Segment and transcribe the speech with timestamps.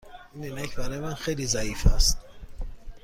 [0.33, 2.17] این عینک برای من خیلی ضعیف است.